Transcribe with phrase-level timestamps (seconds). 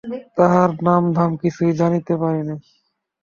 [0.37, 2.59] তাহার নাম ধাম কিছুই জানিতে পারি নাই।